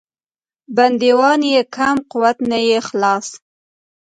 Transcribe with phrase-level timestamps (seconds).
[0.75, 3.27] بندیوان یې کم قوته نه یې خلاص.